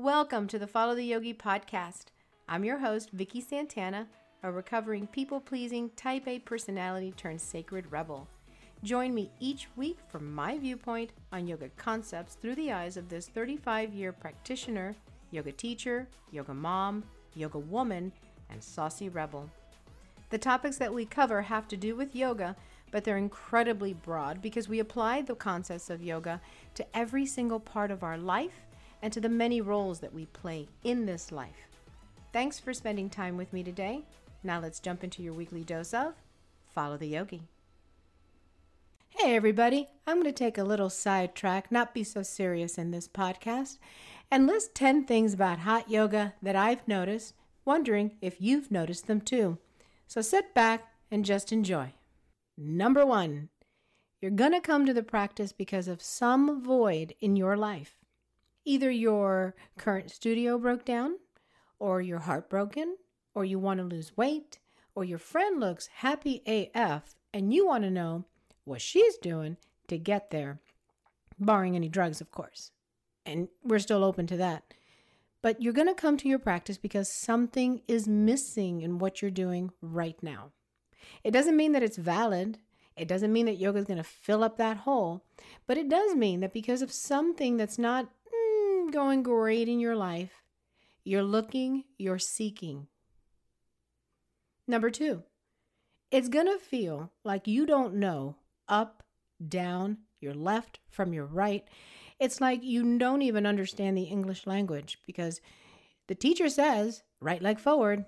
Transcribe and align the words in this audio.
Welcome 0.00 0.46
to 0.46 0.58
the 0.58 0.66
Follow 0.66 0.94
the 0.94 1.04
Yogi 1.04 1.34
podcast. 1.34 2.04
I'm 2.48 2.64
your 2.64 2.78
host, 2.78 3.10
Vicki 3.10 3.42
Santana, 3.42 4.06
a 4.42 4.50
recovering 4.50 5.06
people 5.06 5.42
pleasing 5.42 5.90
type 5.90 6.26
A 6.26 6.38
personality 6.38 7.12
turned 7.14 7.42
sacred 7.42 7.84
rebel. 7.92 8.26
Join 8.82 9.12
me 9.12 9.30
each 9.40 9.68
week 9.76 9.98
from 10.08 10.34
my 10.34 10.56
viewpoint 10.56 11.10
on 11.32 11.46
yoga 11.46 11.68
concepts 11.76 12.34
through 12.34 12.54
the 12.54 12.72
eyes 12.72 12.96
of 12.96 13.10
this 13.10 13.28
35 13.28 13.92
year 13.92 14.10
practitioner, 14.10 14.96
yoga 15.32 15.52
teacher, 15.52 16.08
yoga 16.30 16.54
mom, 16.54 17.04
yoga 17.34 17.58
woman, 17.58 18.10
and 18.48 18.64
saucy 18.64 19.10
rebel. 19.10 19.50
The 20.30 20.38
topics 20.38 20.78
that 20.78 20.94
we 20.94 21.04
cover 21.04 21.42
have 21.42 21.68
to 21.68 21.76
do 21.76 21.94
with 21.94 22.16
yoga, 22.16 22.56
but 22.90 23.04
they're 23.04 23.18
incredibly 23.18 23.92
broad 23.92 24.40
because 24.40 24.66
we 24.66 24.78
apply 24.78 25.20
the 25.20 25.34
concepts 25.34 25.90
of 25.90 26.02
yoga 26.02 26.40
to 26.76 26.86
every 26.96 27.26
single 27.26 27.60
part 27.60 27.90
of 27.90 28.02
our 28.02 28.16
life 28.16 28.62
and 29.02 29.12
to 29.12 29.20
the 29.20 29.28
many 29.28 29.60
roles 29.60 30.00
that 30.00 30.14
we 30.14 30.26
play 30.26 30.68
in 30.84 31.06
this 31.06 31.32
life. 31.32 31.68
Thanks 32.32 32.58
for 32.58 32.72
spending 32.72 33.10
time 33.10 33.36
with 33.36 33.52
me 33.52 33.62
today. 33.62 34.04
Now 34.42 34.60
let's 34.60 34.80
jump 34.80 35.04
into 35.04 35.22
your 35.22 35.32
weekly 35.32 35.64
dose 35.64 35.92
of 35.92 36.14
Follow 36.72 36.96
the 36.96 37.08
Yogi. 37.08 37.42
Hey, 39.08 39.34
everybody. 39.34 39.88
I'm 40.06 40.16
going 40.16 40.26
to 40.26 40.32
take 40.32 40.56
a 40.56 40.64
little 40.64 40.88
sidetrack, 40.88 41.70
not 41.70 41.92
be 41.92 42.04
so 42.04 42.22
serious 42.22 42.78
in 42.78 42.90
this 42.90 43.08
podcast, 43.08 43.78
and 44.30 44.46
list 44.46 44.74
10 44.74 45.04
things 45.04 45.34
about 45.34 45.58
hot 45.58 45.90
yoga 45.90 46.34
that 46.40 46.56
I've 46.56 46.86
noticed, 46.86 47.34
wondering 47.64 48.12
if 48.20 48.40
you've 48.40 48.70
noticed 48.70 49.08
them 49.08 49.20
too. 49.20 49.58
So 50.06 50.20
sit 50.20 50.54
back 50.54 50.86
and 51.10 51.24
just 51.24 51.52
enjoy. 51.52 51.92
Number 52.56 53.04
one, 53.04 53.48
you're 54.22 54.30
going 54.30 54.52
to 54.52 54.60
come 54.60 54.86
to 54.86 54.94
the 54.94 55.02
practice 55.02 55.52
because 55.52 55.88
of 55.88 56.00
some 56.00 56.62
void 56.62 57.14
in 57.20 57.36
your 57.36 57.56
life. 57.56 57.96
Either 58.64 58.90
your 58.90 59.54
current 59.78 60.10
studio 60.10 60.58
broke 60.58 60.84
down, 60.84 61.16
or 61.78 62.00
you're 62.00 62.18
heartbroken, 62.20 62.96
or 63.34 63.44
you 63.44 63.58
want 63.58 63.78
to 63.78 63.84
lose 63.84 64.16
weight, 64.16 64.58
or 64.94 65.04
your 65.04 65.18
friend 65.18 65.60
looks 65.60 65.86
happy 65.86 66.42
AF 66.46 67.16
and 67.32 67.54
you 67.54 67.66
want 67.66 67.84
to 67.84 67.90
know 67.90 68.24
what 68.64 68.80
she's 68.80 69.16
doing 69.16 69.56
to 69.88 69.98
get 69.98 70.30
there, 70.30 70.60
barring 71.38 71.76
any 71.76 71.88
drugs, 71.88 72.20
of 72.20 72.30
course. 72.30 72.70
And 73.24 73.48
we're 73.62 73.78
still 73.78 74.04
open 74.04 74.26
to 74.28 74.36
that. 74.36 74.74
But 75.42 75.62
you're 75.62 75.72
going 75.72 75.88
to 75.88 75.94
come 75.94 76.16
to 76.18 76.28
your 76.28 76.38
practice 76.38 76.76
because 76.76 77.10
something 77.10 77.80
is 77.88 78.06
missing 78.06 78.82
in 78.82 78.98
what 78.98 79.22
you're 79.22 79.30
doing 79.30 79.70
right 79.80 80.20
now. 80.22 80.50
It 81.24 81.30
doesn't 81.30 81.56
mean 81.56 81.72
that 81.72 81.82
it's 81.82 81.96
valid. 81.96 82.58
It 82.96 83.08
doesn't 83.08 83.32
mean 83.32 83.46
that 83.46 83.58
yoga 83.58 83.78
is 83.78 83.86
going 83.86 83.96
to 83.96 84.04
fill 84.04 84.44
up 84.44 84.58
that 84.58 84.78
hole, 84.78 85.24
but 85.66 85.78
it 85.78 85.88
does 85.88 86.14
mean 86.14 86.40
that 86.40 86.52
because 86.52 86.82
of 86.82 86.92
something 86.92 87.56
that's 87.56 87.78
not 87.78 88.10
going 88.90 89.22
great 89.22 89.68
in 89.68 89.80
your 89.80 89.96
life, 89.96 90.42
you're 91.04 91.22
looking, 91.22 91.84
you're 91.98 92.18
seeking. 92.18 92.86
Number 94.66 94.90
two, 94.90 95.24
it's 96.10 96.28
going 96.28 96.46
to 96.46 96.58
feel 96.58 97.10
like 97.24 97.46
you 97.46 97.66
don't 97.66 97.94
know 97.94 98.36
up, 98.68 99.02
down, 99.48 99.98
your 100.20 100.34
left 100.34 100.80
from 100.90 101.12
your 101.12 101.26
right. 101.26 101.66
It's 102.18 102.40
like 102.40 102.62
you 102.62 102.98
don't 102.98 103.22
even 103.22 103.46
understand 103.46 103.96
the 103.96 104.02
English 104.02 104.46
language 104.46 104.98
because 105.06 105.40
the 106.08 106.14
teacher 106.14 106.48
says 106.48 107.02
right 107.20 107.40
leg 107.40 107.58
forward. 107.58 108.04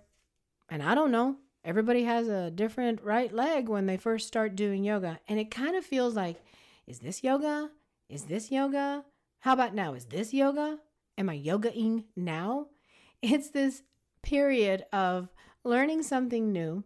And 0.68 0.82
I 0.82 0.94
don't 0.94 1.10
know. 1.10 1.36
Everybody 1.64 2.04
has 2.04 2.28
a 2.28 2.50
different 2.50 3.02
right 3.02 3.32
leg 3.32 3.68
when 3.68 3.86
they 3.86 3.96
first 3.96 4.26
start 4.26 4.56
doing 4.56 4.84
yoga. 4.84 5.20
And 5.28 5.38
it 5.38 5.50
kind 5.50 5.76
of 5.76 5.84
feels 5.84 6.14
like, 6.14 6.42
is 6.86 6.98
this 6.98 7.22
yoga? 7.22 7.70
Is 8.08 8.24
this 8.24 8.50
yoga? 8.50 9.04
How 9.42 9.54
about 9.54 9.74
now? 9.74 9.94
Is 9.94 10.04
this 10.04 10.32
yoga? 10.32 10.78
Am 11.18 11.28
I 11.28 11.36
yogaing 11.36 12.04
now? 12.16 12.68
It's 13.22 13.50
this 13.50 13.82
period 14.22 14.84
of 14.92 15.28
learning 15.64 16.02
something 16.02 16.52
new, 16.52 16.82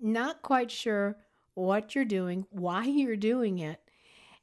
not 0.00 0.42
quite 0.42 0.70
sure 0.70 1.16
what 1.54 1.94
you're 1.94 2.06
doing, 2.06 2.46
why 2.50 2.84
you're 3.00 3.16
doing 3.16 3.58
it, 3.58 3.80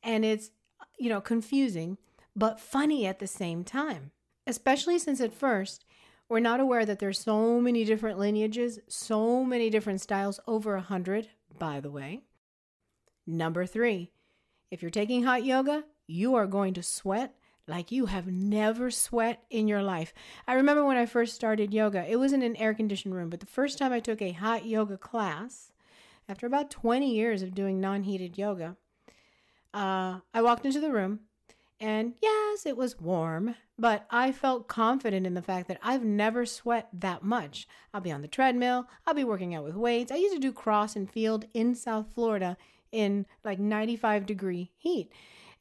and 0.04 0.24
it's, 0.24 0.52
you 1.00 1.10
know, 1.10 1.22
confusing, 1.22 1.98
but 2.36 2.60
funny 2.60 3.08
at 3.08 3.18
the 3.18 3.28
same 3.28 3.64
time. 3.64 4.12
Especially 4.46 5.00
since 5.00 5.20
at 5.20 5.34
first 5.34 5.84
we're 6.30 6.40
not 6.40 6.60
aware 6.60 6.86
that 6.86 7.00
there's 7.00 7.20
so 7.20 7.60
many 7.60 7.86
different 7.86 8.20
lineages, 8.20 8.80
so 8.88 9.44
many 9.44 9.72
different 9.72 10.02
styles, 10.02 10.40
over 10.48 10.76
a 10.76 10.82
hundred, 10.82 11.30
by 11.58 11.80
the 11.80 11.92
way. 11.92 12.22
Number 13.26 13.66
three, 13.66 14.12
if 14.70 14.84
you're 14.84 14.92
taking 14.92 15.24
hot 15.24 15.44
yoga, 15.44 15.86
you 16.08 16.36
are 16.36 16.48
going 16.48 16.74
to 16.76 16.84
sweat 16.84 17.36
like 17.68 17.92
you 17.92 18.06
have 18.06 18.28
never 18.28 18.92
sweat 18.92 19.44
in 19.50 19.68
your 19.68 19.82
life. 19.82 20.14
I 20.48 20.54
remember 20.54 20.86
when 20.86 20.98
I 20.98 21.06
first 21.06 21.34
started 21.34 21.74
yoga, 21.74 22.06
it 22.08 22.18
was 22.18 22.32
in 22.32 22.44
an 22.44 22.56
air 22.58 22.74
conditioned 22.74 23.16
room, 23.16 23.30
but 23.30 23.40
the 23.40 23.46
first 23.46 23.78
time 23.78 23.92
I 23.92 24.00
took 24.00 24.22
a 24.22 24.34
hot 24.34 24.66
yoga 24.66 24.98
class, 24.98 25.72
after 26.30 26.46
about 26.46 26.70
20 26.70 27.12
years 27.12 27.42
of 27.42 27.56
doing 27.56 27.80
non 27.80 28.04
heated 28.04 28.38
yoga, 28.38 28.78
uh, 29.74 30.20
I 30.34 30.42
walked 30.42 30.66
into 30.66 30.80
the 30.80 30.92
room 30.92 31.22
and 31.80 32.14
yes, 32.22 32.66
it 32.66 32.78
was 32.78 33.00
warm, 33.02 33.56
but 33.78 34.06
I 34.10 34.32
felt 34.32 34.70
confident 34.70 35.28
in 35.28 35.34
the 35.34 35.42
fact 35.42 35.68
that 35.68 35.80
I've 35.84 36.06
never 36.06 36.46
sweat 36.46 36.88
that 36.94 37.24
much. 37.24 37.68
I'll 37.94 38.00
be 38.00 38.12
on 38.12 38.22
the 38.22 38.28
treadmill, 38.28 38.88
I'll 39.06 39.14
be 39.14 39.26
working 39.26 39.54
out 39.54 39.64
with 39.64 39.76
weights. 39.76 40.12
I 40.12 40.16
used 40.16 40.36
to 40.36 40.40
do 40.40 40.54
cross 40.54 40.96
and 40.96 41.10
field 41.10 41.46
in 41.54 41.76
South 41.76 42.14
Florida 42.14 42.58
in 42.92 43.26
like 43.44 43.60
95 43.60 44.26
degree 44.26 44.72
heat. 44.78 45.12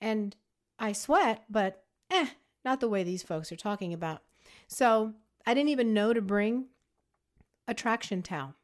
And 0.05 0.37
I 0.79 0.93
sweat, 0.93 1.45
but 1.49 1.83
eh, 2.11 2.29
not 2.63 2.81
the 2.81 2.89
way 2.91 3.03
these 3.03 3.23
folks 3.23 3.51
are 3.51 3.57
talking 3.57 3.95
about. 3.95 4.21
So 4.69 5.15
I 5.47 5.55
didn't 5.55 5.71
even 5.71 5.95
know 5.95 6.13
to 6.13 6.21
bring 6.21 6.67
a 7.67 7.73
traction 7.73 8.23
towel. 8.23 8.55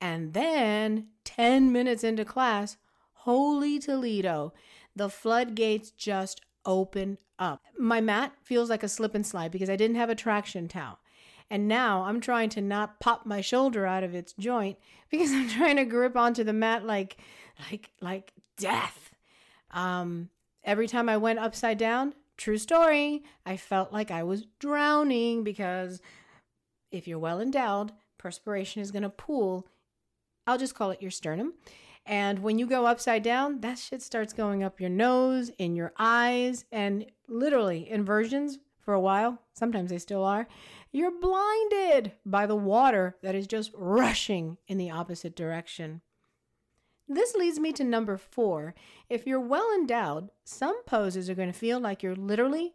And 0.00 0.32
then 0.32 1.10
10 1.24 1.70
minutes 1.70 2.02
into 2.02 2.24
class, 2.24 2.76
holy 3.12 3.78
Toledo, 3.78 4.52
the 4.96 5.08
floodgates 5.08 5.92
just 5.92 6.40
open 6.66 7.18
up. 7.38 7.62
My 7.78 8.00
mat 8.00 8.32
feels 8.42 8.68
like 8.68 8.82
a 8.82 8.88
slip 8.88 9.14
and 9.14 9.24
slide 9.24 9.52
because 9.52 9.70
I 9.70 9.76
didn't 9.76 9.96
have 9.96 10.10
a 10.10 10.16
traction 10.16 10.66
towel. 10.66 10.98
And 11.50 11.68
now 11.68 12.02
I'm 12.02 12.20
trying 12.20 12.48
to 12.50 12.60
not 12.60 12.98
pop 12.98 13.26
my 13.26 13.40
shoulder 13.40 13.86
out 13.86 14.02
of 14.02 14.12
its 14.12 14.32
joint 14.32 14.76
because 15.08 15.30
I'm 15.30 15.48
trying 15.48 15.76
to 15.76 15.84
grip 15.84 16.16
onto 16.16 16.42
the 16.42 16.52
mat 16.52 16.84
like 16.84 17.16
like 17.70 17.90
like 18.00 18.32
death. 18.56 19.11
Um 19.72 20.30
every 20.64 20.86
time 20.86 21.08
I 21.08 21.16
went 21.16 21.38
upside 21.38 21.78
down, 21.78 22.14
true 22.36 22.58
story, 22.58 23.24
I 23.44 23.56
felt 23.56 23.92
like 23.92 24.10
I 24.10 24.22
was 24.22 24.46
drowning 24.58 25.44
because 25.44 26.00
if 26.90 27.08
you're 27.08 27.18
well 27.18 27.40
endowed, 27.40 27.92
perspiration 28.18 28.82
is 28.82 28.90
going 28.90 29.02
to 29.02 29.08
pool 29.08 29.66
I'll 30.46 30.58
just 30.58 30.74
call 30.74 30.90
it 30.90 31.02
your 31.02 31.10
sternum. 31.10 31.54
And 32.04 32.40
when 32.40 32.58
you 32.58 32.66
go 32.66 32.86
upside 32.86 33.22
down, 33.22 33.60
that 33.60 33.78
shit 33.78 34.02
starts 34.02 34.32
going 34.32 34.64
up 34.64 34.80
your 34.80 34.90
nose, 34.90 35.50
in 35.58 35.76
your 35.76 35.92
eyes, 35.98 36.64
and 36.72 37.06
literally 37.28 37.88
inversions 37.88 38.58
for 38.80 38.92
a 38.92 39.00
while, 39.00 39.38
sometimes 39.52 39.90
they 39.90 39.98
still 39.98 40.24
are, 40.24 40.48
you're 40.90 41.12
blinded 41.20 42.12
by 42.26 42.46
the 42.46 42.56
water 42.56 43.16
that 43.22 43.36
is 43.36 43.46
just 43.46 43.70
rushing 43.74 44.58
in 44.66 44.78
the 44.78 44.90
opposite 44.90 45.36
direction. 45.36 46.00
This 47.14 47.34
leads 47.34 47.60
me 47.60 47.72
to 47.72 47.84
number 47.84 48.16
four. 48.16 48.74
If 49.10 49.26
you're 49.26 49.40
well 49.40 49.70
endowed, 49.74 50.30
some 50.44 50.82
poses 50.84 51.28
are 51.28 51.34
going 51.34 51.52
to 51.52 51.58
feel 51.58 51.78
like 51.78 52.02
you're 52.02 52.16
literally 52.16 52.72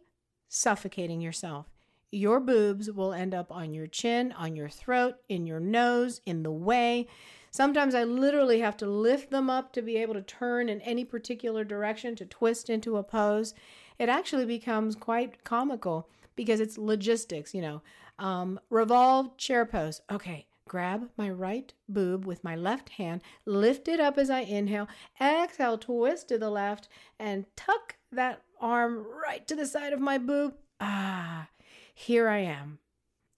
suffocating 0.48 1.20
yourself. 1.20 1.66
Your 2.12 2.38
boobs 2.38 2.90
will 2.90 3.12
end 3.12 3.34
up 3.34 3.50
on 3.50 3.74
your 3.74 3.88
chin, 3.88 4.32
on 4.32 4.54
your 4.54 4.68
throat, 4.68 5.16
in 5.28 5.46
your 5.46 5.60
nose, 5.60 6.20
in 6.24 6.44
the 6.44 6.52
way. 6.52 7.08
Sometimes 7.50 7.94
I 7.94 8.04
literally 8.04 8.60
have 8.60 8.76
to 8.78 8.86
lift 8.86 9.30
them 9.30 9.50
up 9.50 9.72
to 9.72 9.82
be 9.82 9.96
able 9.96 10.14
to 10.14 10.22
turn 10.22 10.68
in 10.68 10.80
any 10.82 11.04
particular 11.04 11.64
direction 11.64 12.14
to 12.16 12.24
twist 12.24 12.70
into 12.70 12.96
a 12.96 13.02
pose. 13.02 13.54
It 13.98 14.08
actually 14.08 14.46
becomes 14.46 14.94
quite 14.94 15.42
comical 15.44 16.08
because 16.36 16.60
it's 16.60 16.78
logistics, 16.78 17.54
you 17.54 17.60
know. 17.60 17.82
Um, 18.18 18.60
revolve 18.70 19.36
chair 19.36 19.66
pose. 19.66 20.00
Okay, 20.10 20.46
grab 20.68 21.08
my 21.16 21.30
right 21.30 21.72
boob 21.88 22.24
with 22.24 22.44
my 22.44 22.54
left 22.54 22.90
hand, 22.90 23.22
lift 23.44 23.88
it 23.88 23.98
up 23.98 24.18
as 24.18 24.30
I 24.30 24.40
inhale, 24.40 24.88
exhale, 25.20 25.78
twist 25.78 26.28
to 26.28 26.38
the 26.38 26.50
left, 26.50 26.88
and 27.18 27.46
tuck 27.56 27.96
that 28.12 28.42
arm 28.60 29.04
right 29.22 29.46
to 29.48 29.56
the 29.56 29.66
side 29.66 29.92
of 29.92 30.00
my 30.00 30.18
boob. 30.18 30.54
Ah, 30.80 31.48
here 31.94 32.28
I 32.28 32.38
am. 32.38 32.78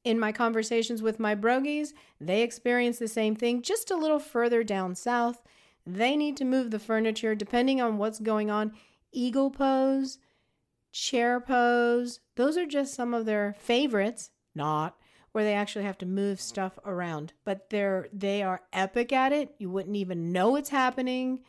In 0.02 0.18
my 0.18 0.32
conversations 0.32 1.02
with 1.02 1.20
my 1.20 1.34
brogies, 1.34 1.92
they 2.20 2.42
experience 2.42 2.98
the 2.98 3.08
same 3.08 3.36
thing 3.36 3.62
just 3.62 3.90
a 3.90 3.96
little 3.96 4.18
further 4.18 4.64
down 4.64 4.94
south. 4.94 5.42
They 5.86 6.16
need 6.16 6.36
to 6.38 6.44
move 6.44 6.70
the 6.70 6.78
furniture 6.78 7.34
depending 7.34 7.80
on 7.80 7.98
what's 7.98 8.18
going 8.18 8.50
on. 8.50 8.72
Eagle 9.12 9.50
pose, 9.50 10.18
chair 10.92 11.40
pose, 11.40 12.20
those 12.36 12.56
are 12.56 12.66
just 12.66 12.94
some 12.94 13.12
of 13.14 13.26
their 13.26 13.54
favorites, 13.58 14.30
not 14.54 14.99
where 15.32 15.44
they 15.44 15.54
actually 15.54 15.84
have 15.84 15.98
to 15.98 16.06
move 16.06 16.40
stuff 16.40 16.78
around. 16.84 17.32
But 17.44 17.70
they're 17.70 18.08
they 18.12 18.42
are 18.42 18.62
epic 18.72 19.12
at 19.12 19.32
it. 19.32 19.54
You 19.58 19.70
wouldn't 19.70 19.96
even 19.96 20.32
know 20.32 20.56
it's 20.56 20.70
happening. 20.70 21.40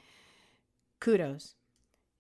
Kudos. 1.00 1.56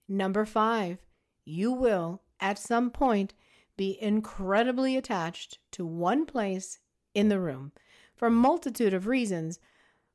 Number 0.07 0.45
5, 0.45 0.97
you 1.45 1.71
will 1.71 2.21
at 2.39 2.59
some 2.59 2.89
point 2.89 3.33
be 3.77 3.97
incredibly 4.01 4.97
attached 4.97 5.59
to 5.71 5.85
one 5.85 6.25
place 6.25 6.79
in 7.13 7.29
the 7.29 7.39
room 7.39 7.71
for 8.15 8.27
a 8.27 8.31
multitude 8.31 8.93
of 8.93 9.07
reasons. 9.07 9.59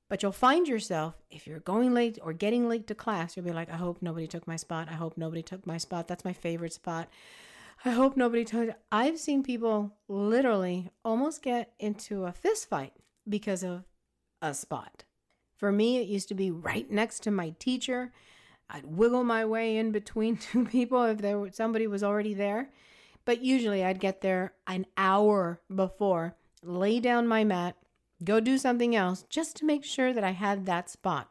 But 0.08 0.22
you'll 0.22 0.32
find 0.32 0.68
yourself, 0.68 1.14
if 1.30 1.46
you're 1.46 1.58
going 1.60 1.92
late 1.92 2.18
or 2.22 2.32
getting 2.32 2.68
late 2.68 2.86
to 2.86 2.94
class, 2.94 3.36
you'll 3.36 3.46
be 3.46 3.52
like, 3.52 3.70
I 3.70 3.76
hope 3.76 4.00
nobody 4.00 4.28
took 4.28 4.46
my 4.46 4.54
spot. 4.54 4.88
I 4.88 4.94
hope 4.94 5.16
nobody 5.16 5.42
took 5.42 5.66
my 5.66 5.78
spot. 5.78 6.06
That's 6.06 6.24
my 6.24 6.32
favorite 6.32 6.72
spot. 6.72 7.08
I 7.84 7.90
hope 7.90 8.16
nobody 8.16 8.44
took. 8.44 8.70
I've 8.90 9.18
seen 9.18 9.42
people 9.42 9.92
literally 10.08 10.90
almost 11.04 11.42
get 11.42 11.72
into 11.78 12.24
a 12.24 12.32
fist 12.32 12.68
fight 12.68 12.92
because 13.28 13.62
of 13.62 13.84
a 14.42 14.54
spot. 14.54 15.04
For 15.56 15.72
me, 15.72 15.98
it 15.98 16.08
used 16.08 16.28
to 16.28 16.34
be 16.34 16.50
right 16.50 16.90
next 16.90 17.22
to 17.24 17.30
my 17.30 17.50
teacher. 17.58 18.12
I'd 18.68 18.86
wiggle 18.86 19.24
my 19.24 19.44
way 19.44 19.76
in 19.76 19.92
between 19.92 20.36
two 20.36 20.64
people 20.64 21.04
if 21.04 21.18
there 21.18 21.38
was, 21.38 21.56
somebody 21.56 21.86
was 21.86 22.02
already 22.02 22.34
there. 22.34 22.70
But 23.24 23.42
usually 23.42 23.84
I'd 23.84 24.00
get 24.00 24.20
there 24.20 24.54
an 24.66 24.86
hour 24.96 25.60
before, 25.74 26.36
lay 26.62 27.00
down 27.00 27.26
my 27.26 27.42
mat, 27.44 27.76
go 28.22 28.40
do 28.40 28.56
something 28.56 28.94
else 28.94 29.24
just 29.28 29.56
to 29.56 29.64
make 29.64 29.84
sure 29.84 30.12
that 30.12 30.24
I 30.24 30.30
had 30.30 30.66
that 30.66 30.88
spot. 30.88 31.30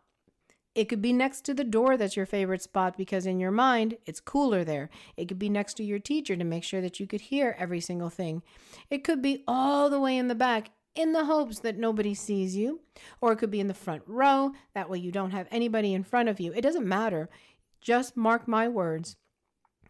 It 0.75 0.89
could 0.89 1.01
be 1.01 1.13
next 1.13 1.45
to 1.45 1.53
the 1.53 1.63
door 1.63 1.95
that's 1.95 2.17
your 2.17 2.25
favorite 2.25 2.61
spot 2.61 2.97
because 2.97 3.25
in 3.25 3.39
your 3.39 3.51
mind 3.51 3.97
it's 4.05 4.19
cooler 4.19 4.65
there. 4.65 4.89
It 5.15 5.27
could 5.29 5.39
be 5.39 5.49
next 5.49 5.75
to 5.75 5.83
your 5.83 5.99
teacher 5.99 6.35
to 6.35 6.43
make 6.43 6.65
sure 6.65 6.81
that 6.81 6.99
you 6.99 7.07
could 7.07 7.21
hear 7.21 7.55
every 7.57 7.79
single 7.79 8.09
thing. 8.09 8.43
It 8.89 9.05
could 9.05 9.21
be 9.21 9.43
all 9.47 9.89
the 9.89 9.99
way 9.99 10.17
in 10.17 10.27
the 10.27 10.35
back 10.35 10.71
in 10.95 11.11
the 11.11 11.25
hopes 11.25 11.59
that 11.59 11.77
nobody 11.77 12.13
sees 12.13 12.55
you, 12.55 12.81
or 13.21 13.33
it 13.33 13.37
could 13.37 13.51
be 13.51 13.59
in 13.59 13.67
the 13.67 13.73
front 13.73 14.03
row. 14.07 14.51
That 14.73 14.89
way 14.89 14.97
you 14.97 15.11
don't 15.11 15.31
have 15.31 15.47
anybody 15.51 15.93
in 15.93 16.03
front 16.03 16.29
of 16.29 16.39
you. 16.39 16.53
It 16.53 16.61
doesn't 16.61 16.87
matter. 16.87 17.29
Just 17.81 18.17
mark 18.17 18.47
my 18.47 18.67
words. 18.67 19.17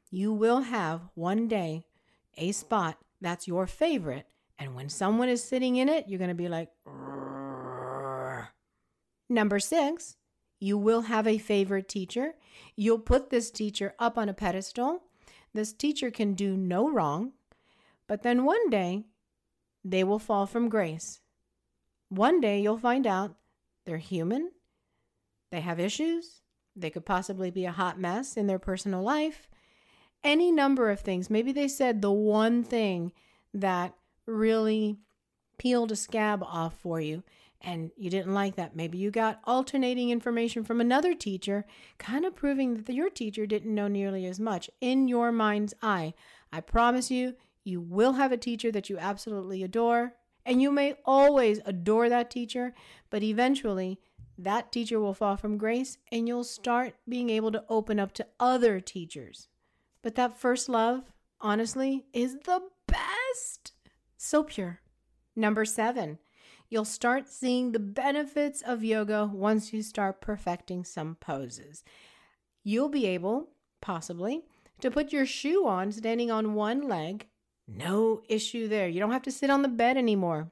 You 0.10 0.34
will 0.34 0.62
have 0.62 1.02
one 1.14 1.48
day 1.48 1.86
a 2.38 2.52
spot 2.52 2.98
that's 3.22 3.48
your 3.48 3.68
favorite. 3.68 4.28
And 4.58 4.76
when 4.76 4.90
someone 4.90 5.30
is 5.30 5.44
sitting 5.44 5.76
in 5.76 5.90
it, 5.90 6.06
you're 6.08 6.20
going 6.20 6.30
to 6.30 6.36
be 6.36 6.50
like, 6.50 6.70
Rrr. 6.88 8.48
number 9.30 9.60
six, 9.60 10.16
you 10.66 10.80
will 10.80 11.02
have 11.02 11.28
a 11.28 11.38
favorite 11.38 11.88
teacher. 11.88 12.34
You'll 12.76 12.98
put 12.98 13.30
this 13.30 13.52
teacher 13.52 13.94
up 14.00 14.18
on 14.18 14.30
a 14.30 14.34
pedestal. 14.34 15.04
This 15.54 15.72
teacher 15.72 16.10
can 16.10 16.34
do 16.34 16.58
no 16.58 16.90
wrong. 16.90 17.34
But 18.08 18.24
then 18.24 18.46
one 18.46 18.72
day, 18.72 19.04
they 19.84 20.04
will 20.04 20.18
fall 20.18 20.48
from 20.48 20.70
grace. 20.70 21.22
One 22.10 22.42
day, 22.42 22.62
you'll 22.62 22.80
find 22.80 23.06
out 23.06 23.36
they're 23.86 23.98
human, 23.98 24.52
they 25.52 25.62
have 25.62 25.80
issues, 25.80 26.42
they 26.76 26.90
could 26.90 27.06
possibly 27.06 27.52
be 27.52 27.66
a 27.66 27.72
hot 27.72 28.00
mess 28.00 28.36
in 28.36 28.48
their 28.48 28.58
personal 28.58 29.04
life, 29.04 29.48
any 30.24 30.52
number 30.52 30.90
of 30.90 31.00
things. 31.00 31.30
Maybe 31.30 31.52
they 31.52 31.68
said 31.68 32.02
the 32.02 32.12
one 32.12 32.64
thing 32.64 33.12
that 33.54 33.94
really 34.26 34.98
peeled 35.60 35.92
a 35.92 35.96
scab 35.96 36.42
off 36.42 36.76
for 36.80 37.00
you 37.00 37.24
and 37.66 37.90
you 37.98 38.12
didn't 38.12 38.34
like 38.34 38.56
that. 38.56 38.76
Maybe 38.76 39.00
you 39.00 39.10
got 39.10 39.42
alternating 39.44 40.12
information 40.12 40.64
from 40.64 40.80
another 40.80 41.16
teacher, 41.16 41.66
kind 41.98 42.24
of 42.24 42.36
proving 42.36 42.76
that 42.84 42.94
your 42.94 43.10
teacher 43.10 43.48
didn't 43.48 43.74
know 43.74 43.88
nearly 43.88 44.28
as 44.28 44.40
much 44.40 44.70
in 44.80 45.08
your 45.08 45.32
mind's 45.32 45.74
eye. 45.82 46.14
I 46.54 46.62
promise 46.62 47.10
you, 47.10 47.34
you 47.64 47.82
will 47.82 48.14
have 48.14 48.32
a 48.32 48.38
teacher 48.38 48.72
that 48.72 48.88
you 48.88 49.00
absolutely 49.00 49.64
adore, 49.64 50.14
and 50.46 50.62
you 50.62 50.72
may 50.72 50.94
always 51.06 51.60
adore 51.66 52.08
that 52.08 52.30
teacher, 52.30 52.76
but 53.10 53.24
eventually 53.24 54.00
that 54.38 54.72
teacher 54.72 55.00
will 55.00 55.16
fall 55.16 55.36
from 55.36 55.58
grace 55.58 55.98
and 56.12 56.28
you'll 56.28 56.44
start 56.44 56.94
being 57.10 57.32
able 57.32 57.52
to 57.52 57.64
open 57.68 58.00
up 58.00 58.12
to 58.14 58.28
other 58.40 58.80
teachers. 58.80 59.48
But 60.04 60.14
that 60.16 60.38
first 60.38 60.70
love, 60.70 61.12
honestly, 61.42 62.06
is 62.14 62.36
the 62.46 62.62
best. 62.86 63.72
So 64.18 64.44
pure. 64.44 64.82
Number 65.36 65.66
seven, 65.66 66.20
you'll 66.70 66.86
start 66.86 67.28
seeing 67.30 67.72
the 67.72 67.80
benefits 67.80 68.62
of 68.62 68.84
yoga 68.84 69.30
once 69.32 69.74
you 69.74 69.82
start 69.82 70.22
perfecting 70.22 70.84
some 70.84 71.16
poses. 71.16 71.84
You'll 72.64 72.90
be 72.90 73.06
able, 73.06 73.50
possibly, 73.82 74.44
to 74.82 74.92
put 74.92 75.14
your 75.14 75.26
shoe 75.26 75.68
on 75.68 75.92
standing 75.92 76.32
on 76.32 76.54
one 76.54 76.88
leg. 76.88 77.28
No 77.68 78.22
issue 78.28 78.68
there. 78.68 78.88
You 78.88 79.00
don't 79.00 79.12
have 79.12 79.24
to 79.24 79.32
sit 79.32 79.50
on 79.50 79.62
the 79.62 79.68
bed 79.68 79.98
anymore. 79.98 80.52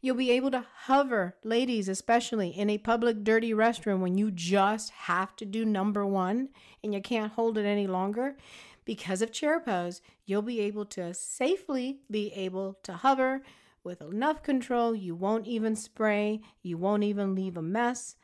You'll 0.00 0.16
be 0.16 0.30
able 0.30 0.52
to 0.52 0.64
hover, 0.82 1.36
ladies, 1.42 1.88
especially 1.88 2.50
in 2.50 2.70
a 2.70 2.78
public 2.78 3.24
dirty 3.24 3.52
restroom 3.52 3.98
when 3.98 4.16
you 4.16 4.30
just 4.30 4.90
have 4.90 5.34
to 5.36 5.44
do 5.44 5.64
number 5.64 6.06
one 6.06 6.50
and 6.84 6.94
you 6.94 7.02
can't 7.02 7.32
hold 7.32 7.58
it 7.58 7.66
any 7.66 7.88
longer. 7.88 8.36
Because 8.84 9.22
of 9.22 9.32
chair 9.32 9.58
pose, 9.58 10.00
you'll 10.24 10.42
be 10.42 10.60
able 10.60 10.84
to 10.86 11.12
safely 11.12 11.98
be 12.10 12.32
able 12.32 12.78
to 12.84 12.92
hover 12.92 13.42
with 13.84 14.00
enough 14.00 14.42
control. 14.42 14.94
You 14.94 15.14
won't 15.14 15.46
even 15.46 15.76
spray, 15.76 16.40
you 16.62 16.76
won't 16.78 17.04
even 17.04 17.34
leave 17.34 17.56
a 17.56 17.62
mess. 17.62 18.16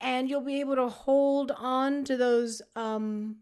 And 0.00 0.30
you'll 0.30 0.42
be 0.42 0.60
able 0.60 0.76
to 0.76 0.88
hold 0.88 1.50
on 1.50 2.04
to 2.04 2.16
those 2.16 2.62
um, 2.76 3.38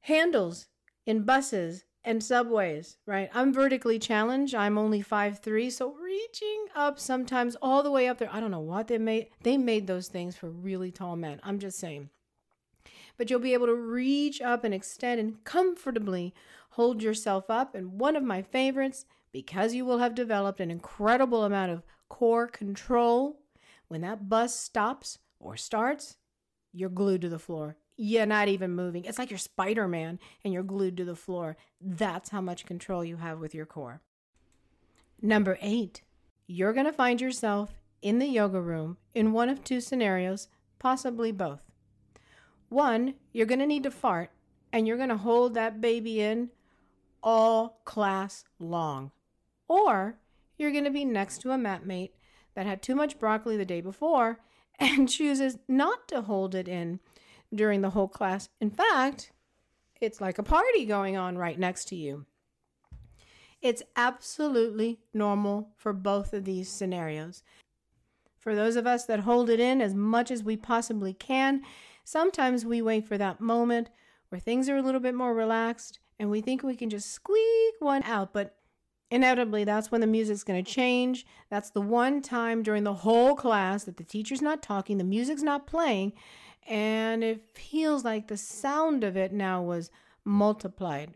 handles 0.00 0.68
in 1.04 1.24
buses 1.24 1.84
and 2.04 2.22
subways, 2.22 2.98
right? 3.06 3.30
I'm 3.32 3.52
vertically 3.52 3.98
challenged. 3.98 4.54
I'm 4.54 4.76
only 4.76 5.00
five 5.00 5.38
three, 5.38 5.70
so 5.70 5.94
reaching 5.94 6.66
up 6.74 6.98
sometimes 6.98 7.56
all 7.62 7.82
the 7.82 7.90
way 7.90 8.08
up 8.08 8.18
there. 8.18 8.28
I 8.32 8.40
don't 8.40 8.50
know 8.50 8.60
what 8.60 8.88
they 8.88 8.98
made. 8.98 9.28
They 9.42 9.56
made 9.56 9.86
those 9.86 10.08
things 10.08 10.36
for 10.36 10.50
really 10.50 10.90
tall 10.90 11.16
men. 11.16 11.40
I'm 11.42 11.58
just 11.58 11.78
saying. 11.78 12.10
But 13.16 13.30
you'll 13.30 13.40
be 13.40 13.54
able 13.54 13.66
to 13.66 13.74
reach 13.74 14.40
up 14.40 14.64
and 14.64 14.74
extend 14.74 15.20
and 15.20 15.42
comfortably 15.44 16.34
hold 16.70 17.02
yourself 17.02 17.48
up. 17.48 17.74
And 17.74 17.98
one 17.98 18.16
of 18.16 18.22
my 18.22 18.42
favorites, 18.42 19.06
because 19.34 19.74
you 19.74 19.84
will 19.84 19.98
have 19.98 20.14
developed 20.14 20.60
an 20.60 20.70
incredible 20.70 21.44
amount 21.44 21.72
of 21.72 21.82
core 22.08 22.46
control, 22.46 23.40
when 23.88 24.00
that 24.00 24.30
bus 24.30 24.58
stops 24.58 25.18
or 25.38 25.58
starts, 25.58 26.16
you're 26.72 26.88
glued 26.88 27.20
to 27.20 27.28
the 27.28 27.38
floor 27.38 27.76
you're 27.96 28.26
not 28.26 28.48
even 28.48 28.74
moving. 28.74 29.04
It's 29.04 29.18
like 29.18 29.30
you're 29.30 29.38
Spider 29.38 29.86
Man 29.86 30.18
and 30.44 30.52
you're 30.52 30.62
glued 30.62 30.96
to 30.96 31.04
the 31.04 31.16
floor. 31.16 31.56
That's 31.80 32.30
how 32.30 32.40
much 32.40 32.66
control 32.66 33.04
you 33.04 33.16
have 33.16 33.38
with 33.38 33.54
your 33.54 33.66
core. 33.66 34.00
Number 35.22 35.58
eight, 35.60 36.02
you're 36.46 36.72
going 36.72 36.86
to 36.86 36.92
find 36.92 37.20
yourself 37.20 37.74
in 38.02 38.18
the 38.18 38.26
yoga 38.26 38.60
room 38.60 38.98
in 39.14 39.32
one 39.32 39.48
of 39.48 39.62
two 39.62 39.80
scenarios, 39.80 40.48
possibly 40.78 41.32
both. 41.32 41.70
One, 42.68 43.14
you're 43.32 43.46
going 43.46 43.60
to 43.60 43.66
need 43.66 43.84
to 43.84 43.90
fart 43.90 44.30
and 44.72 44.86
you're 44.86 44.96
going 44.96 45.08
to 45.10 45.16
hold 45.16 45.54
that 45.54 45.80
baby 45.80 46.20
in 46.20 46.50
all 47.22 47.80
class 47.84 48.44
long. 48.58 49.12
Or 49.68 50.18
you're 50.56 50.72
going 50.72 50.84
to 50.84 50.90
be 50.90 51.04
next 51.04 51.38
to 51.42 51.50
a 51.50 51.58
mat 51.58 51.86
mate 51.86 52.14
that 52.54 52.66
had 52.66 52.82
too 52.82 52.94
much 52.94 53.18
broccoli 53.18 53.56
the 53.56 53.64
day 53.64 53.80
before 53.80 54.40
and 54.78 55.08
chooses 55.08 55.58
not 55.68 56.08
to 56.08 56.22
hold 56.22 56.54
it 56.54 56.68
in 56.68 57.00
during 57.54 57.80
the 57.80 57.90
whole 57.90 58.08
class. 58.08 58.48
In 58.60 58.70
fact, 58.70 59.32
it's 60.00 60.20
like 60.20 60.38
a 60.38 60.42
party 60.42 60.84
going 60.84 61.16
on 61.16 61.38
right 61.38 61.58
next 61.58 61.86
to 61.86 61.96
you. 61.96 62.26
It's 63.62 63.82
absolutely 63.96 65.00
normal 65.14 65.70
for 65.76 65.92
both 65.92 66.34
of 66.34 66.44
these 66.44 66.68
scenarios. 66.68 67.42
For 68.38 68.54
those 68.54 68.76
of 68.76 68.86
us 68.86 69.06
that 69.06 69.20
hold 69.20 69.48
it 69.48 69.58
in 69.58 69.80
as 69.80 69.94
much 69.94 70.30
as 70.30 70.44
we 70.44 70.56
possibly 70.56 71.14
can, 71.14 71.62
sometimes 72.04 72.66
we 72.66 72.82
wait 72.82 73.08
for 73.08 73.16
that 73.16 73.40
moment 73.40 73.88
where 74.28 74.38
things 74.38 74.68
are 74.68 74.76
a 74.76 74.82
little 74.82 75.00
bit 75.00 75.14
more 75.14 75.32
relaxed 75.32 75.98
and 76.18 76.30
we 76.30 76.42
think 76.42 76.62
we 76.62 76.76
can 76.76 76.90
just 76.90 77.10
squeak 77.10 77.74
one 77.78 78.02
out, 78.02 78.34
but 78.34 78.56
inevitably 79.14 79.62
that's 79.62 79.92
when 79.92 80.00
the 80.00 80.08
music's 80.08 80.42
going 80.42 80.62
to 80.62 80.70
change. 80.70 81.24
That's 81.48 81.70
the 81.70 81.80
one 81.80 82.20
time 82.20 82.64
during 82.64 82.82
the 82.82 82.94
whole 82.94 83.36
class 83.36 83.84
that 83.84 83.96
the 83.96 84.02
teacher's 84.02 84.42
not 84.42 84.60
talking, 84.60 84.98
the 84.98 85.04
music's 85.04 85.42
not 85.42 85.68
playing, 85.68 86.14
and 86.66 87.22
it 87.22 87.48
feels 87.48 88.04
like 88.04 88.26
the 88.26 88.36
sound 88.36 89.04
of 89.04 89.16
it 89.16 89.32
now 89.32 89.62
was 89.62 89.90
multiplied, 90.24 91.14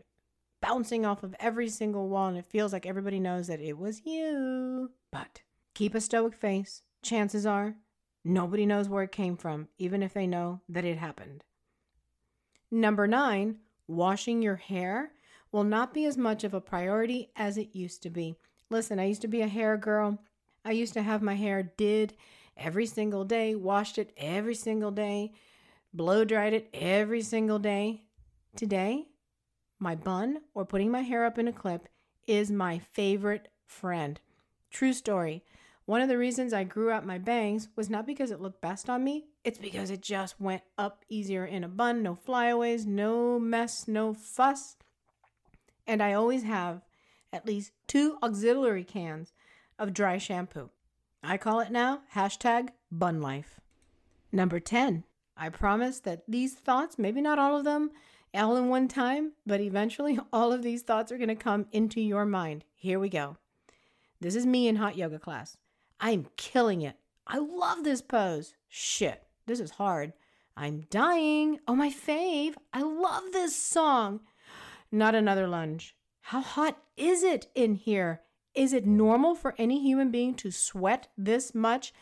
bouncing 0.61 1.05
off 1.05 1.23
of 1.23 1.35
every 1.41 1.67
single 1.67 2.07
wall, 2.07 2.29
and 2.29 2.37
it 2.37 2.45
feels 2.45 2.71
like 2.71 2.85
everybody 2.85 3.19
knows 3.19 3.47
that 3.47 3.59
it 3.59 3.77
was 3.77 4.05
you. 4.05 4.91
But 5.11 5.41
keep 5.73 5.93
a 5.93 5.99
stoic 5.99 6.35
face. 6.35 6.83
Chances 7.03 7.45
are 7.45 7.75
nobody 8.23 8.65
knows 8.65 8.87
where 8.87 9.03
it 9.03 9.11
came 9.11 9.35
from, 9.35 9.67
even 9.77 10.01
if 10.01 10.13
they 10.13 10.25
know 10.25 10.61
that 10.69 10.85
it 10.85 10.97
happened. 10.97 11.43
Number 12.71 13.07
nine, 13.07 13.57
washing 13.87 14.41
your 14.41 14.55
hair 14.55 15.11
will 15.51 15.63
not 15.63 15.93
be 15.93 16.05
as 16.05 16.17
much 16.17 16.43
of 16.43 16.53
a 16.53 16.61
priority 16.61 17.29
as 17.35 17.57
it 17.57 17.75
used 17.75 18.03
to 18.03 18.09
be. 18.09 18.35
Listen, 18.69 18.99
I 18.99 19.05
used 19.05 19.21
to 19.21 19.27
be 19.27 19.41
a 19.41 19.47
hair 19.47 19.77
girl. 19.77 20.19
I 20.63 20.71
used 20.71 20.93
to 20.93 21.01
have 21.01 21.21
my 21.21 21.35
hair 21.35 21.63
did 21.77 22.13
every 22.55 22.85
single 22.85 23.23
day, 23.23 23.55
washed 23.55 23.97
it 23.97 24.13
every 24.17 24.55
single 24.55 24.91
day, 24.91 25.31
blow 25.93 26.23
dried 26.25 26.53
it 26.53 26.69
every 26.73 27.21
single 27.21 27.59
day. 27.59 28.03
Today, 28.55 29.07
my 29.79 29.95
bun 29.95 30.41
or 30.53 30.65
putting 30.65 30.91
my 30.91 31.01
hair 31.01 31.25
up 31.25 31.39
in 31.39 31.47
a 31.47 31.53
clip 31.53 31.87
is 32.27 32.51
my 32.51 32.79
favorite 32.79 33.47
friend. 33.65 34.19
True 34.69 34.93
story. 34.93 35.43
One 35.85 36.01
of 36.01 36.09
the 36.09 36.17
reasons 36.19 36.53
I 36.53 36.65
grew 36.65 36.91
out 36.91 37.05
my 37.05 37.17
bangs 37.17 37.69
was 37.75 37.89
not 37.89 38.05
because 38.05 38.29
it 38.29 38.41
looked 38.41 38.61
best 38.61 38.89
on 38.89 39.03
me, 39.03 39.25
it's 39.43 39.57
because 39.57 39.89
it 39.89 40.01
just 40.01 40.39
went 40.39 40.61
up 40.77 41.03
easier 41.09 41.45
in 41.45 41.63
a 41.63 41.67
bun, 41.67 42.03
no 42.03 42.13
flyaways, 42.13 42.85
no 42.85 43.39
mess, 43.39 43.87
no 43.87 44.13
fuss. 44.13 44.75
And 45.89 46.03
I 46.03 46.13
always 46.13 46.43
have 46.43 46.83
at 47.33 47.47
least 47.47 47.71
two 47.87 48.19
auxiliary 48.21 48.83
cans 48.83 49.33
of 49.79 49.91
dry 49.91 50.19
shampoo. 50.19 50.69
I 51.23 51.37
call 51.37 51.61
it 51.61 51.71
now 51.71 52.01
hashtag 52.13 52.69
bun 52.91 53.21
life. 53.21 53.59
Number 54.31 54.59
10. 54.59 55.03
I 55.35 55.49
promise 55.49 55.99
that 56.01 56.21
these 56.27 56.53
thoughts, 56.53 56.99
maybe 56.99 57.21
not 57.21 57.39
all 57.39 57.57
of 57.57 57.63
them 57.63 57.89
all 58.35 58.55
in 58.55 58.69
one 58.69 58.87
time, 58.87 59.31
but 59.47 59.61
eventually 59.61 60.19
all 60.31 60.53
of 60.53 60.61
these 60.61 60.83
thoughts 60.83 61.11
are 61.11 61.17
going 61.17 61.27
to 61.29 61.35
come 61.35 61.65
into 61.71 61.99
your 61.99 62.23
mind. 62.23 62.65
Here 62.75 62.99
we 62.99 63.09
go. 63.09 63.37
This 64.21 64.35
is 64.35 64.45
me 64.45 64.67
in 64.67 64.75
hot 64.75 64.95
yoga 64.95 65.17
class. 65.17 65.57
I'm 65.99 66.27
killing 66.37 66.83
it. 66.83 66.97
I 67.25 67.39
love 67.39 67.83
this 67.83 68.03
pose. 68.03 68.53
Shit, 68.67 69.23
this 69.47 69.59
is 69.59 69.71
hard. 69.71 70.13
I'm 70.55 70.81
dying. 70.91 71.59
Oh, 71.67 71.75
my 71.75 71.89
fave. 71.89 72.53
I 72.73 72.83
love 72.83 73.23
this 73.31 73.55
song. 73.55 74.19
Not 74.91 75.15
another 75.15 75.47
lunge. 75.47 75.95
How 76.21 76.41
hot 76.41 76.77
is 76.97 77.23
it 77.23 77.47
in 77.55 77.75
here? 77.75 78.21
Is 78.53 78.73
it 78.73 78.85
normal 78.85 79.35
for 79.35 79.55
any 79.57 79.81
human 79.81 80.11
being 80.11 80.33
to 80.35 80.51
sweat 80.51 81.07
this 81.17 81.53
much? 81.53 81.93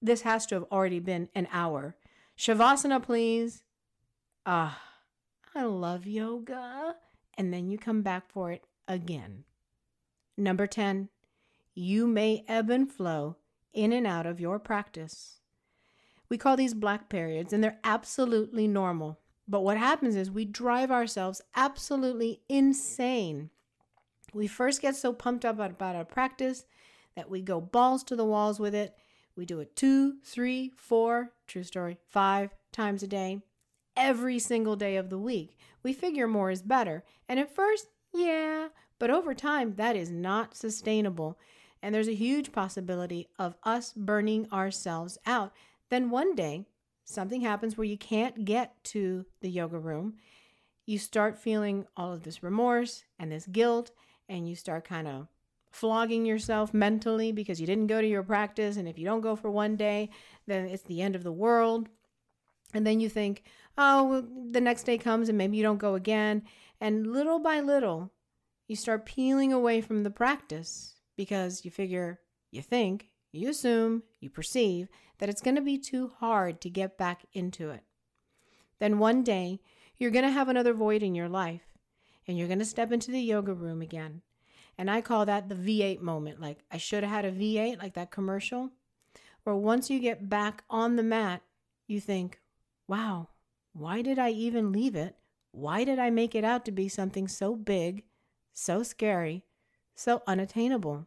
This 0.00 0.22
has 0.22 0.46
to 0.46 0.54
have 0.54 0.64
already 0.70 1.00
been 1.00 1.28
an 1.34 1.48
hour. 1.52 1.96
Shavasana, 2.38 3.02
please. 3.02 3.62
Ah, 4.46 4.80
I 5.54 5.64
love 5.64 6.06
yoga. 6.06 6.96
And 7.36 7.52
then 7.52 7.68
you 7.68 7.78
come 7.78 8.02
back 8.02 8.30
for 8.30 8.50
it 8.52 8.64
again. 8.86 9.44
Number 10.36 10.66
10, 10.66 11.08
you 11.74 12.06
may 12.06 12.44
ebb 12.48 12.70
and 12.70 12.90
flow 12.90 13.36
in 13.72 13.92
and 13.92 14.06
out 14.06 14.26
of 14.26 14.40
your 14.40 14.58
practice. 14.58 15.40
We 16.28 16.38
call 16.38 16.56
these 16.56 16.74
black 16.74 17.08
periods, 17.08 17.52
and 17.52 17.62
they're 17.62 17.80
absolutely 17.84 18.66
normal. 18.68 19.18
But 19.50 19.64
what 19.64 19.78
happens 19.78 20.14
is 20.14 20.30
we 20.30 20.44
drive 20.44 20.92
ourselves 20.92 21.42
absolutely 21.56 22.40
insane. 22.48 23.50
We 24.32 24.46
first 24.46 24.80
get 24.80 24.94
so 24.94 25.12
pumped 25.12 25.44
up 25.44 25.58
about 25.58 25.96
our 25.96 26.04
practice 26.04 26.64
that 27.16 27.28
we 27.28 27.42
go 27.42 27.60
balls 27.60 28.04
to 28.04 28.16
the 28.16 28.24
walls 28.24 28.60
with 28.60 28.76
it. 28.76 28.94
We 29.34 29.44
do 29.44 29.58
it 29.58 29.74
two, 29.74 30.18
three, 30.24 30.70
four, 30.76 31.32
true 31.48 31.64
story, 31.64 31.98
five 32.08 32.54
times 32.70 33.02
a 33.02 33.08
day, 33.08 33.40
every 33.96 34.38
single 34.38 34.76
day 34.76 34.94
of 34.94 35.10
the 35.10 35.18
week. 35.18 35.56
We 35.82 35.94
figure 35.94 36.28
more 36.28 36.52
is 36.52 36.62
better. 36.62 37.02
And 37.28 37.40
at 37.40 37.52
first, 37.52 37.88
yeah, 38.14 38.68
but 39.00 39.10
over 39.10 39.34
time, 39.34 39.74
that 39.74 39.96
is 39.96 40.12
not 40.12 40.56
sustainable. 40.56 41.40
And 41.82 41.92
there's 41.92 42.06
a 42.06 42.14
huge 42.14 42.52
possibility 42.52 43.26
of 43.36 43.56
us 43.64 43.92
burning 43.96 44.46
ourselves 44.52 45.18
out. 45.26 45.52
Then 45.88 46.08
one 46.10 46.36
day, 46.36 46.66
something 47.04 47.40
happens 47.40 47.76
where 47.76 47.86
you 47.86 47.98
can't 47.98 48.44
get 48.44 48.82
to 48.84 49.26
the 49.40 49.50
yoga 49.50 49.78
room. 49.78 50.14
You 50.86 50.98
start 50.98 51.38
feeling 51.38 51.86
all 51.96 52.12
of 52.12 52.22
this 52.22 52.42
remorse 52.42 53.04
and 53.18 53.30
this 53.30 53.46
guilt, 53.46 53.90
and 54.28 54.48
you 54.48 54.54
start 54.54 54.84
kind 54.84 55.08
of 55.08 55.28
flogging 55.70 56.24
yourself 56.24 56.74
mentally 56.74 57.32
because 57.32 57.60
you 57.60 57.66
didn't 57.66 57.86
go 57.86 58.00
to 58.00 58.06
your 58.06 58.22
practice. 58.22 58.76
And 58.76 58.88
if 58.88 58.98
you 58.98 59.04
don't 59.04 59.20
go 59.20 59.36
for 59.36 59.50
one 59.50 59.76
day, 59.76 60.10
then 60.46 60.66
it's 60.66 60.82
the 60.82 61.00
end 61.00 61.14
of 61.14 61.22
the 61.22 61.32
world. 61.32 61.88
And 62.74 62.86
then 62.86 63.00
you 63.00 63.08
think, 63.08 63.44
oh, 63.78 64.04
well, 64.04 64.24
the 64.50 64.60
next 64.60 64.84
day 64.84 64.98
comes 64.98 65.28
and 65.28 65.38
maybe 65.38 65.56
you 65.56 65.62
don't 65.62 65.78
go 65.78 65.94
again. 65.94 66.42
And 66.80 67.12
little 67.12 67.38
by 67.38 67.60
little, 67.60 68.12
you 68.68 68.76
start 68.76 69.06
peeling 69.06 69.52
away 69.52 69.80
from 69.80 70.02
the 70.02 70.10
practice 70.10 70.94
because 71.16 71.64
you 71.64 71.70
figure, 71.70 72.20
you 72.50 72.62
think, 72.62 73.08
you 73.32 73.50
assume, 73.50 74.02
you 74.20 74.30
perceive 74.30 74.88
that 75.18 75.28
it's 75.28 75.42
going 75.42 75.56
to 75.56 75.62
be 75.62 75.78
too 75.78 76.12
hard 76.18 76.60
to 76.60 76.70
get 76.70 76.98
back 76.98 77.24
into 77.32 77.70
it. 77.70 77.82
Then 78.78 78.98
one 78.98 79.22
day, 79.22 79.60
you're 79.98 80.10
going 80.10 80.24
to 80.24 80.30
have 80.30 80.48
another 80.48 80.72
void 80.72 81.02
in 81.02 81.14
your 81.14 81.28
life 81.28 81.62
and 82.26 82.38
you're 82.38 82.48
going 82.48 82.58
to 82.58 82.64
step 82.64 82.90
into 82.90 83.10
the 83.10 83.20
yoga 83.20 83.52
room 83.52 83.82
again. 83.82 84.22
And 84.78 84.90
I 84.90 85.02
call 85.02 85.26
that 85.26 85.48
the 85.48 85.54
V8 85.54 86.00
moment. 86.00 86.40
Like, 86.40 86.60
I 86.70 86.78
should 86.78 87.04
have 87.04 87.12
had 87.12 87.24
a 87.26 87.32
V8, 87.32 87.78
like 87.78 87.94
that 87.94 88.10
commercial. 88.10 88.70
Where 89.44 89.56
once 89.56 89.90
you 89.90 90.00
get 90.00 90.28
back 90.28 90.64
on 90.70 90.96
the 90.96 91.02
mat, 91.02 91.42
you 91.86 92.00
think, 92.00 92.40
wow, 92.88 93.28
why 93.72 94.00
did 94.00 94.18
I 94.18 94.30
even 94.30 94.72
leave 94.72 94.94
it? 94.94 95.16
Why 95.52 95.84
did 95.84 95.98
I 95.98 96.10
make 96.10 96.34
it 96.34 96.44
out 96.44 96.64
to 96.64 96.72
be 96.72 96.88
something 96.88 97.28
so 97.28 97.54
big, 97.54 98.04
so 98.52 98.82
scary, 98.82 99.44
so 99.94 100.22
unattainable? 100.26 101.06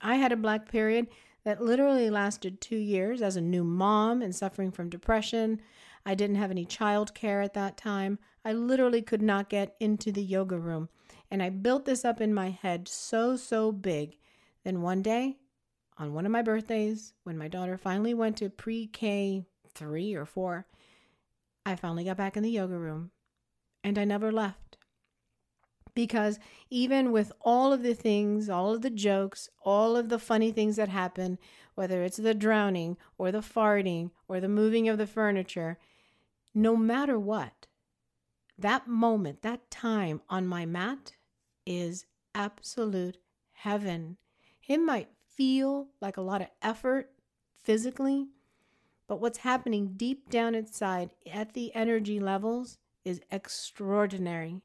I 0.00 0.16
had 0.16 0.32
a 0.32 0.36
black 0.36 0.68
period 0.70 1.06
that 1.44 1.62
literally 1.62 2.10
lasted 2.10 2.60
two 2.60 2.76
years 2.76 3.22
as 3.22 3.36
a 3.36 3.40
new 3.40 3.64
mom 3.64 4.22
and 4.22 4.34
suffering 4.34 4.70
from 4.70 4.88
depression. 4.88 5.60
I 6.06 6.14
didn't 6.14 6.36
have 6.36 6.50
any 6.50 6.64
child 6.64 7.14
care 7.14 7.42
at 7.42 7.54
that 7.54 7.76
time. 7.76 8.18
I 8.44 8.52
literally 8.52 9.02
could 9.02 9.22
not 9.22 9.48
get 9.48 9.76
into 9.80 10.12
the 10.12 10.22
yoga 10.22 10.58
room. 10.58 10.88
And 11.30 11.42
I 11.42 11.50
built 11.50 11.84
this 11.84 12.04
up 12.04 12.20
in 12.20 12.34
my 12.34 12.50
head 12.50 12.88
so, 12.88 13.36
so 13.36 13.72
big. 13.72 14.18
Then 14.64 14.82
one 14.82 15.02
day, 15.02 15.38
on 15.98 16.12
one 16.12 16.26
of 16.26 16.32
my 16.32 16.42
birthdays, 16.42 17.14
when 17.24 17.38
my 17.38 17.48
daughter 17.48 17.76
finally 17.76 18.14
went 18.14 18.36
to 18.38 18.50
pre 18.50 18.86
K 18.86 19.44
three 19.74 20.14
or 20.14 20.26
four, 20.26 20.66
I 21.64 21.76
finally 21.76 22.04
got 22.04 22.16
back 22.16 22.36
in 22.36 22.42
the 22.42 22.50
yoga 22.50 22.76
room 22.76 23.10
and 23.84 23.98
I 23.98 24.04
never 24.04 24.32
left 24.32 24.61
because 25.94 26.38
even 26.70 27.12
with 27.12 27.32
all 27.40 27.72
of 27.72 27.82
the 27.82 27.94
things, 27.94 28.48
all 28.48 28.74
of 28.74 28.82
the 28.82 28.90
jokes, 28.90 29.48
all 29.62 29.96
of 29.96 30.08
the 30.08 30.18
funny 30.18 30.50
things 30.50 30.76
that 30.76 30.88
happen, 30.88 31.38
whether 31.74 32.02
it's 32.02 32.16
the 32.16 32.34
drowning 32.34 32.96
or 33.18 33.30
the 33.30 33.38
farting 33.38 34.10
or 34.28 34.40
the 34.40 34.48
moving 34.48 34.88
of 34.88 34.98
the 34.98 35.06
furniture, 35.06 35.78
no 36.54 36.76
matter 36.76 37.18
what, 37.18 37.66
that 38.58 38.86
moment, 38.86 39.42
that 39.42 39.70
time 39.70 40.20
on 40.28 40.46
my 40.46 40.66
mat 40.66 41.12
is 41.66 42.06
absolute 42.34 43.18
heaven. 43.52 44.16
It 44.66 44.78
might 44.78 45.08
feel 45.26 45.88
like 46.00 46.16
a 46.16 46.22
lot 46.22 46.42
of 46.42 46.48
effort 46.62 47.10
physically, 47.62 48.28
but 49.06 49.20
what's 49.20 49.38
happening 49.38 49.94
deep 49.96 50.30
down 50.30 50.54
inside 50.54 51.10
at 51.30 51.54
the 51.54 51.74
energy 51.74 52.20
levels 52.20 52.78
is 53.04 53.20
extraordinary. 53.30 54.60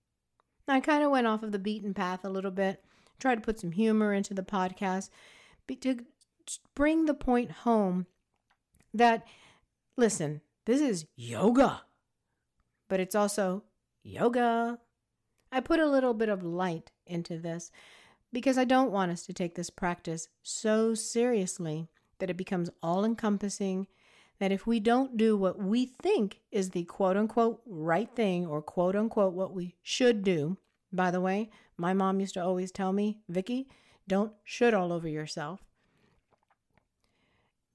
I 0.68 0.80
kind 0.80 1.04
of 1.04 1.12
went 1.12 1.28
off 1.28 1.44
of 1.44 1.52
the 1.52 1.60
beaten 1.60 1.94
path 1.94 2.24
a 2.24 2.30
little 2.30 2.52
bit, 2.52 2.84
tried 3.20 3.36
to 3.36 3.42
put 3.42 3.60
some 3.60 3.72
humor 3.72 4.14
into 4.14 4.34
the 4.34 4.44
podcast 4.44 5.10
to 5.82 5.98
bring 6.76 7.06
the 7.06 7.14
point 7.14 7.52
home 7.52 8.06
that, 8.94 9.26
listen, 9.96 10.42
this 10.66 10.82
is 10.82 11.06
yoga, 11.16 11.82
but 12.90 13.00
it's 13.00 13.16
also 13.16 13.64
yoga. 14.04 14.80
I 15.52 15.60
put 15.62 15.80
a 15.80 15.88
little 15.88 16.14
bit 16.14 16.30
of 16.30 16.44
light 16.44 16.92
into 17.06 17.38
this 17.38 17.72
because 18.34 18.58
I 18.58 18.66
don't 18.66 18.92
want 18.92 19.12
us 19.12 19.26
to 19.26 19.34
take 19.34 19.56
this 19.56 19.70
practice 19.70 20.28
so 20.44 20.94
seriously 20.94 21.88
that 22.20 22.30
it 22.30 22.38
becomes 22.38 22.70
all 22.84 23.06
encompassing 23.06 23.88
that 24.40 24.52
if 24.52 24.68
we 24.68 24.80
don't 24.80 25.18
do 25.18 25.36
what 25.36 25.58
we 25.58 25.86
think 26.02 26.42
is 26.52 26.70
the 26.70 26.84
quote 26.84 27.18
unquote 27.18 27.62
right 27.66 28.10
thing 28.16 28.46
or 28.46 28.62
quote 28.62 28.96
unquote 28.96 29.34
what 29.34 29.54
we 29.54 29.76
should 29.82 30.24
do, 30.24 30.58
by 30.92 31.12
the 31.12 31.22
way, 31.22 31.50
my 31.78 31.94
mom 31.94 32.20
used 32.20 32.36
to 32.36 32.44
always 32.44 32.72
tell 32.72 32.94
me, 32.94 33.20
Vicky, 33.28 33.68
don't 34.08 34.34
should 34.44 34.74
all 34.74 34.94
over 34.94 35.08
yourself. 35.08 35.62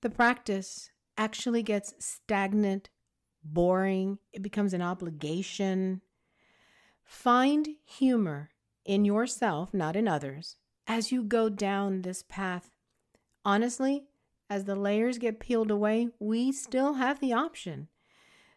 The 0.01 0.11
practice 0.11 0.91
actually 1.17 1.63
gets 1.63 1.95
stagnant, 1.99 2.89
boring, 3.45 4.19
it 4.33 4.43
becomes 4.43 4.73
an 4.73 4.83
obligation. 4.83 6.01
Find 7.05 7.69
humor 7.85 8.51
in 8.85 9.05
yourself, 9.05 9.73
not 9.73 9.95
in 9.95 10.09
others, 10.09 10.57
as 10.87 11.13
you 11.13 11.23
go 11.23 11.49
down 11.49 12.03
this 12.03 12.25
path. 12.29 12.71
Honestly, 13.45 14.05
as 14.53 14.65
the 14.65 14.77
layers 14.77 15.17
get 15.17 15.41
peeled 15.41 15.71
away, 15.71 16.11
we 16.19 16.53
still 16.53 16.93
have 16.95 17.21
the 17.21 17.33
option 17.33 17.89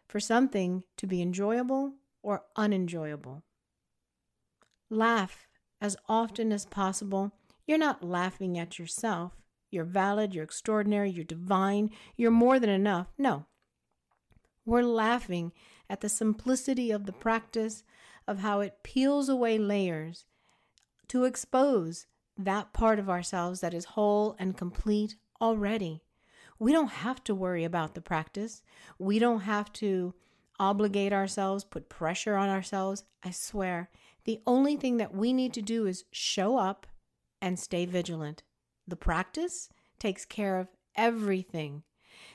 for 0.06 0.20
something 0.20 0.84
to 0.94 1.06
be 1.06 1.22
enjoyable 1.22 1.94
or 2.22 2.42
unenjoyable. 2.54 3.42
Laugh 4.90 5.48
as 5.80 5.96
often 6.06 6.52
as 6.52 6.66
possible. 6.66 7.32
You're 7.66 7.78
not 7.78 8.04
laughing 8.04 8.58
at 8.58 8.78
yourself. 8.78 9.32
You're 9.70 9.86
valid, 9.86 10.34
you're 10.34 10.44
extraordinary, 10.44 11.08
you're 11.08 11.24
divine, 11.24 11.88
you're 12.14 12.30
more 12.30 12.60
than 12.60 12.68
enough. 12.68 13.06
No. 13.16 13.46
We're 14.66 14.82
laughing 14.82 15.52
at 15.88 16.02
the 16.02 16.10
simplicity 16.10 16.90
of 16.90 17.06
the 17.06 17.12
practice, 17.12 17.84
of 18.28 18.40
how 18.40 18.60
it 18.60 18.82
peels 18.82 19.30
away 19.30 19.56
layers 19.56 20.26
to 21.08 21.24
expose 21.24 22.06
that 22.36 22.74
part 22.74 22.98
of 22.98 23.08
ourselves 23.08 23.62
that 23.62 23.72
is 23.72 23.86
whole 23.86 24.36
and 24.38 24.58
complete 24.58 25.16
already. 25.40 26.02
We 26.58 26.72
don't 26.72 26.88
have 26.88 27.22
to 27.24 27.34
worry 27.34 27.64
about 27.64 27.94
the 27.94 28.00
practice. 28.00 28.62
We 28.98 29.18
don't 29.18 29.40
have 29.40 29.72
to 29.74 30.14
obligate 30.58 31.12
ourselves, 31.12 31.64
put 31.64 31.88
pressure 31.88 32.36
on 32.36 32.48
ourselves. 32.48 33.04
I 33.22 33.30
swear, 33.30 33.90
the 34.24 34.40
only 34.46 34.76
thing 34.76 34.96
that 34.96 35.14
we 35.14 35.32
need 35.32 35.52
to 35.54 35.62
do 35.62 35.86
is 35.86 36.04
show 36.10 36.56
up 36.56 36.86
and 37.42 37.58
stay 37.58 37.84
vigilant. 37.84 38.42
The 38.88 38.96
practice 38.96 39.68
takes 39.98 40.24
care 40.24 40.58
of 40.58 40.68
everything. 40.96 41.82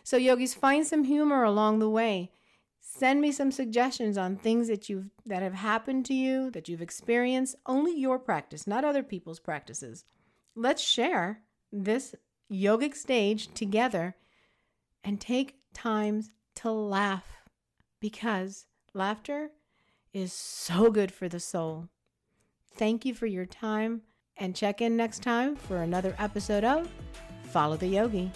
So, 0.04 0.18
yogis, 0.18 0.54
find 0.54 0.86
some 0.86 1.04
humor 1.04 1.44
along 1.44 1.80
the 1.80 1.90
way. 1.90 2.32
Send 2.80 3.22
me 3.22 3.32
some 3.32 3.52
suggestions 3.52 4.18
on 4.18 4.36
things 4.36 4.68
that 4.68 4.90
you've 4.90 5.10
that 5.26 5.42
have 5.42 5.54
happened 5.54 6.06
to 6.08 6.14
you, 6.14 6.52
that 6.52 6.68
you've 6.68 6.82
experienced, 6.82 7.56
only 7.66 7.98
your 7.98 8.20
practice, 8.20 8.68
not 8.68 8.84
other 8.84 9.04
people's 9.04 9.40
practices. 9.40 10.04
Let's 10.56 10.84
share 10.84 11.42
this 11.72 12.14
yogic 12.52 12.96
stage 12.96 13.54
together 13.54 14.16
and 15.04 15.20
take 15.20 15.56
times 15.74 16.32
to 16.56 16.72
laugh 16.72 17.26
because 18.00 18.66
laughter 18.94 19.52
is 20.14 20.34
so 20.34 20.92
good 20.92 21.12
for 21.12 21.30
the 21.30 21.40
soul. 21.40 21.88
Thank 22.76 23.06
you 23.06 23.14
for 23.14 23.26
your 23.26 23.46
time 23.46 24.02
and 24.38 24.56
check 24.56 24.82
in 24.82 24.98
next 24.98 25.22
time 25.22 25.56
for 25.56 25.78
another 25.78 26.16
episode 26.20 26.64
of 26.64 26.92
Follow 27.52 27.78
the 27.78 27.88
Yogi. 27.88 28.32